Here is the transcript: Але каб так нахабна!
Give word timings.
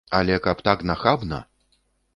Але 0.19 0.37
каб 0.45 0.63
так 0.69 0.87
нахабна! 0.93 1.39